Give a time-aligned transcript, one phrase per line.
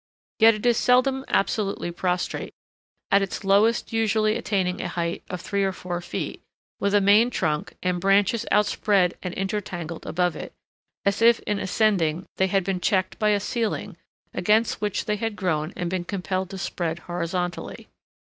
[0.39, 2.55] Yet it is seldom absolutely prostrate,
[3.11, 6.41] at its lowest usually attaining a height of three or four feet,
[6.79, 10.53] with a main trunk, and branches outspread and intertangled above it,
[11.05, 13.95] as if in ascending they had been checked by a ceiling,
[14.33, 17.87] against which they had grown and been compelled to spread horizontally.